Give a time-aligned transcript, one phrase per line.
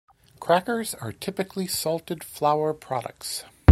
[0.39, 3.43] Crackers are typically salted flour products.